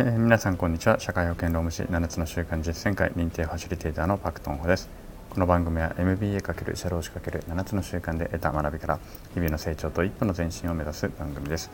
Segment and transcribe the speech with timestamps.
[0.00, 0.98] えー、皆さんこんにちは。
[0.98, 4.88] 社会保険労務士7つの習慣実践会認定ファシリテーターのパクトンホです。
[5.28, 8.98] この番組は MBA× 社労士 ×7 つの習慣で得た学びから
[9.34, 11.70] 日々の成長と一歩の前進を目指す番組です、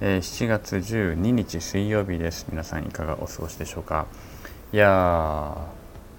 [0.00, 2.46] えー、7月12日水曜日です。
[2.50, 4.06] 皆さんいかがお過ごしでしょうか？
[4.72, 5.56] いや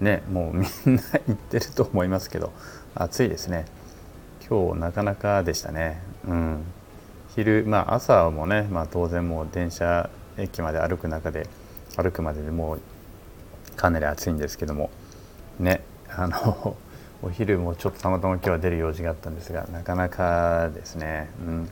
[0.00, 2.54] ーねもうみんな言ってると思いますけど
[2.94, 3.66] 暑いですね。
[4.48, 6.00] 今日なかなかでしたね。
[6.26, 6.64] うん。
[7.36, 10.08] 昼まあ朝もね、まあ、当然もう電車
[10.40, 11.46] 駅まで歩く中で
[11.96, 12.80] 歩くまででもう
[13.76, 14.90] かなり暑いんですけども
[15.58, 16.76] ねあの
[17.22, 21.70] お昼もちょっとたまたま今日は出る用事があったんですがなかなかですね、うん。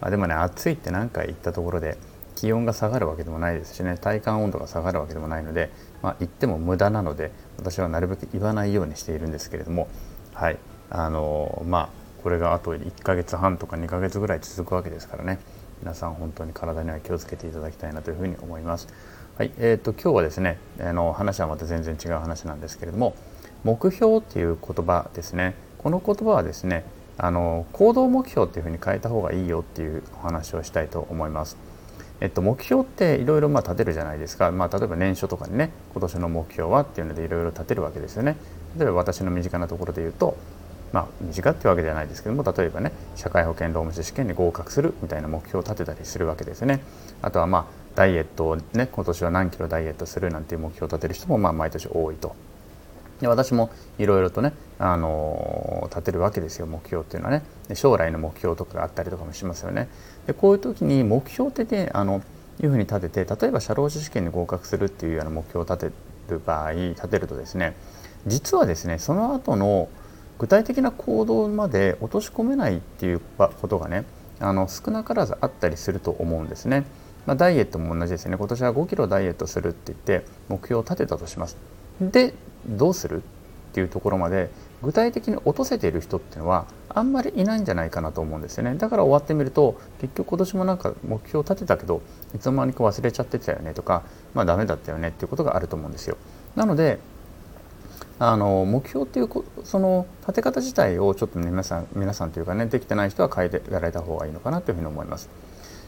[0.00, 1.96] まあ、でもね暑いって何回言ったところで
[2.36, 5.70] 気温が下がるわけでもないですしね体感温度が下がるわけでもないので、
[6.02, 9.88] まあ、言っても無駄なので私はなるべく言わないようにしているんですけれども
[10.34, 10.58] はい。
[10.90, 11.88] あのまあ
[12.22, 15.38] これがあと1ヶ月半とか2ヶ月ぐらい続くわけですからね。
[15.80, 18.88] 皆さん本当に体には気をつけていただきたいなというふうに思います。
[19.36, 23.14] はい、えーと、今日はですねあの話はまた全然違う話なんですけれども
[23.64, 26.84] 目標っていう言葉ですねこの言葉はですね
[27.16, 31.56] あの行動目標っていうふうに変えた方がいいよっていうお話をしたいと思います。
[32.20, 38.36] えっと、目標っていろいろ立てるじゃないですか、まあ、例えば年初とかにね今年の目標はっていうのでいろいろ立てるわけですよね。
[38.78, 40.36] 例えば私の身近なところで言うと
[40.92, 46.80] まあ、短っていうわけではないですけども例えばね社会保険労務士試験に合格するみたいな目標を立てたりするわけですね。
[47.22, 52.34] あとはまあダイエットをね今年は何キロダイエットするなんていう目標を立てる人もまあ毎年多いと。
[53.20, 59.88] で私もいろいろとね、あの立てるわけですよ目標っていうのはねで将来の目標とかがあったりとかもしますよね。
[60.26, 62.22] でこういう時に目標ってねあの
[62.62, 65.92] いうふうに立てて例えば社労士試験に合格するっていうような目標を立て
[66.30, 67.74] る場合立てるとですね
[68.26, 69.88] 実はですねその後の
[70.40, 74.04] 具体的な行動まで落とし込めないっていうことがね
[74.38, 76.86] あの少なからずあったりすると思うんですね。
[77.26, 81.58] まあ、ダイエットも同じですね今年は5キロダイエットするって言って目標を立てたとします。
[82.00, 82.32] で
[82.66, 83.22] どうする
[83.70, 84.50] っていうところまで
[84.82, 92.02] 具体的に落とせている人っていうのはあんまりいないんじゃないかなと思うんですよねだから終わってみると結局今年もなんか目標を立てたけど
[92.34, 94.02] いつの間にか忘れちゃってたよねとか
[94.34, 96.16] まあダメだったよねっていうことがあると思うんですよ
[96.56, 96.98] なので
[98.22, 99.28] あの目標っていう
[99.64, 105.30] その立て方自体をちょっと、ね、皆さん皆さんというかねできてない人は変えてやられた方がいいのかなというふうに思います。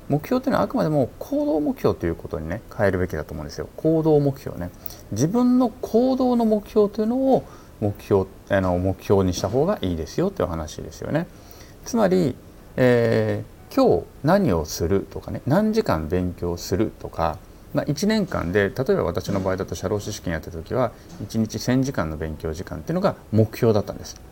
[0.08, 3.68] 目標というのはあくまでも行動目標ということにね変えるべきだと思うんですよ。
[3.76, 4.70] 行動目標ね。
[5.12, 7.44] 自分の行動の目標というのを
[7.80, 11.26] 目標あの目標にした方がいいですよという話ですよね。
[11.84, 12.34] つまり、
[12.76, 17.36] えー、今日何をするとかね何時間勉強するとか
[17.74, 20.92] まあ、1年間で例えば私の場合だと社労士試験やった時は
[21.26, 24.31] 1日1,000時間の勉強時間っていうのが目標だったんです。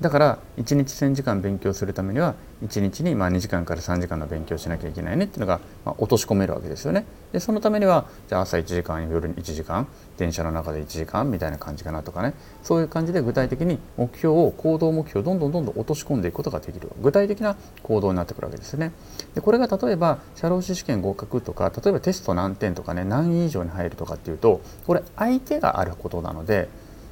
[0.00, 2.34] だから1日1,000時間勉強するためには
[2.64, 7.04] 1日にまあ2時間から3時間の勉強しなきゃいけないねっていうのがまあ落とし込めるわけですよね。
[7.32, 18.92] でそのためにはじゃあ朝1時間夜に1時間電車の中で1時間みたいな感じかなとかねそういう感じで具体的に目標を行動目標をどんどんどんどん落とし込んでいくことができる具体的な行動になってくるわけですね。
[19.34, 26.68] でこれが例えば社労士試験合格とか例えばテスト何点とかね何位以上に入るとかっていうとこれ相手があることなので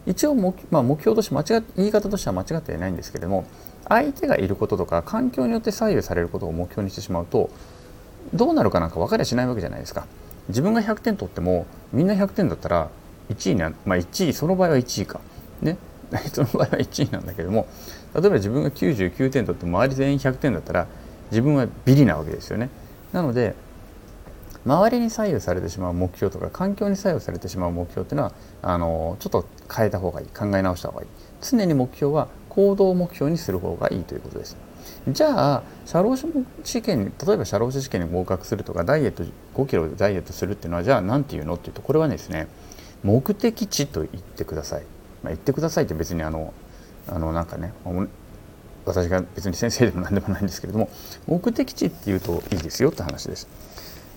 [0.06, 3.44] 一応目,、まあ、目標として間違言い方としては間違っていないんですけれども
[3.88, 7.50] 相手がいることとか環境によって左右されることを目標にしてしまうと
[8.34, 10.06] どうなるかなんか分かりゃしないわけじゃないですか。
[10.48, 12.90] 自分が100点取ってもみんな100点だったら
[13.30, 15.20] 1位にまあ1位その場合は1位か。
[15.60, 15.76] ね
[16.32, 17.66] その場合は1位なんだけども
[18.14, 20.86] 例えば自分が99点取って周り全員100点だったら
[21.30, 22.68] 自分はビリなわけですよね。
[23.12, 23.54] なので
[24.64, 31.08] 周りに左右されてしまう目標とか環境に左右されてしまう目標っていうのはあのちょっと変えた方がいい考え直した方がいい。
[31.40, 34.56] 常に目標は行動目標にする方がいいということです。
[35.08, 36.26] じゃあ社労士
[36.64, 39.24] 試験に例えば社労士試験に合格するとかダイエット
[39.54, 42.46] 5キロダイエットするっていうのはじゃあ何て言うのっていうとこれはですね
[43.02, 44.82] 目的地と言ってください、
[45.22, 46.54] まあ、言ってくださいって別にあの
[47.08, 47.72] あのなんかね
[48.84, 50.88] 私が別に先生でも何でもないんですけれども
[51.26, 53.48] 目的地っていうといいですよって話です。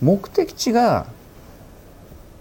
[0.01, 1.07] 目的地が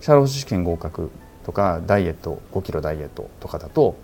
[0.01, 1.11] 社労士試験合格
[1.45, 3.97] とかダイエット5キロダイエットとかだと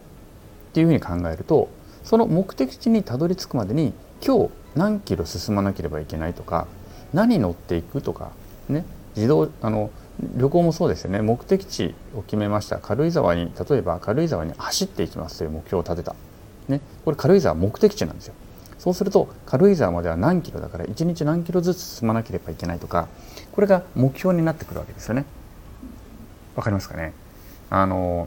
[0.70, 1.68] っていうふうに考えると
[2.04, 3.92] その目的地にたどり着くまでに
[4.24, 6.66] 今日何キロ進まなければいけないとか
[7.12, 8.30] 何乗っていくとか
[8.68, 8.84] ね
[9.16, 9.90] 自動あの
[10.36, 11.22] 旅行もそうですよね。
[11.22, 12.78] 目的地を決めました。
[12.78, 16.14] 軽井沢に例えば軽井沢に走っていきますという目標を立てた、
[16.68, 18.34] ね、これ軽井沢目的地なんですよ。
[18.80, 23.08] そうすると軽井沢までは何キロだから1日何キロずつ進まなければいけないとか
[23.52, 25.26] これが目標になってくるわけですよね。
[26.56, 27.12] わかりますかね？
[27.68, 28.26] あの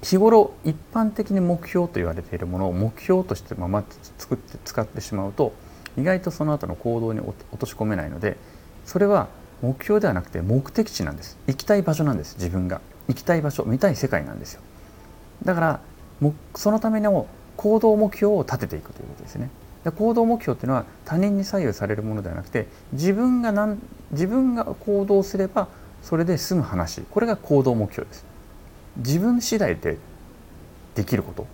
[0.00, 3.82] 日頃一般的に目標と言われているものを目標としてまま
[4.18, 5.52] 作って使ってしまうと
[5.98, 8.36] 意外とその後の行動に落とし込めないので
[8.86, 9.28] それは
[9.60, 11.36] 目標ではなくて目的地なんです。
[11.48, 12.80] 行きたい場所なんです自分が。
[13.08, 14.62] 行きたい場所見たい世界なんですよ。
[15.44, 15.80] だから
[16.54, 17.26] そのための
[17.62, 19.48] 行動目標を立てていくということですね。
[19.96, 23.78] 行動目標っていうのは他人に左右されるものではなくて自分が何
[24.12, 25.68] 自分が行動すれば
[26.02, 27.02] それで済む話。
[27.02, 28.24] これが行動目標です。
[28.96, 29.98] 自分次第で
[30.96, 31.46] できること。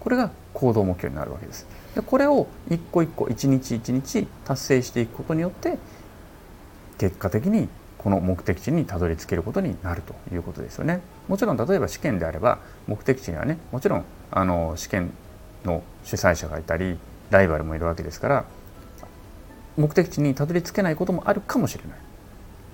[0.00, 1.66] これが行動目標になるわけです。
[1.94, 5.78] でこれを一個一個一日一日達成していくことによって
[6.98, 7.68] 結果的に
[7.98, 11.00] この目的地にたどり着けることになるということですよね。
[11.28, 15.12] もちろん例えば試験であれば目的地にはねもちろんあの試験
[15.64, 16.98] の主催者がいたり
[17.30, 18.44] ライバルもいるわけですから
[19.76, 21.98] 目的地にたどり着けないこともあるかもしれない。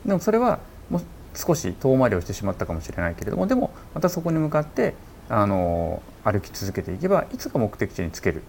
[0.06, 0.58] でもそれは
[0.90, 1.02] もう
[1.34, 4.94] 少し遠回りをしてしまったかもしれないけれどもでもまたそこに向かって
[5.28, 8.42] あの歩き続けていけばいつか目的地につける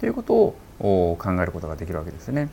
[0.00, 2.48] ということを考えることができるわけですね。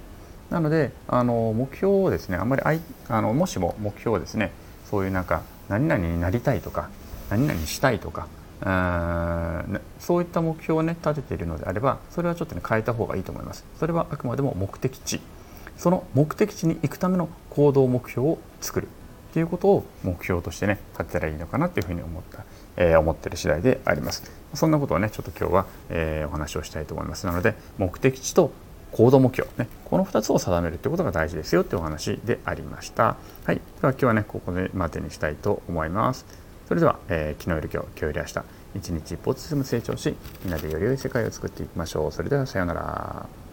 [0.49, 4.51] なのであの目標をですねあんまりあいあのもしも目標をですね
[4.89, 6.89] そういうなんか何々になりたいとか
[7.29, 8.27] 何々したいとか
[8.61, 13.65] そういった目標をね立てているのであればそれはちょっとね変えた方がいいと思います。
[13.79, 15.21] それはあくまでも目的地。
[15.77, 18.87] その目的地に行くための行動目標を作る。
[19.31, 22.43] ということを目標としてね立てたらいいのかなというふうに思った、
[22.77, 24.23] え、思ってる次第であります。
[24.55, 27.27] そんなことをねちょっと今日は、えー、お話をしたいと思います。
[27.27, 28.51] なので目的地と
[28.91, 33.17] 行動目標、ね、この2つを定めるということが大事ですよというお話でありました。
[33.45, 36.25] はい、では今日はね、ここでまでにしたいと思います。
[36.69, 38.43] それでは、えー、昨日より今日、今日より明日、
[38.75, 42.11] 一日一歩ずつ成長し、みんなでより良い世界を作っていきましょう。
[42.11, 43.48] それではさようなら。